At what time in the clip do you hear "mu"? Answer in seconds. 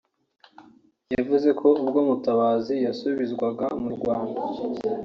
3.81-3.89